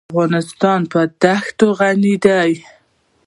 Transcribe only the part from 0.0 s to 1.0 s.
افغانستان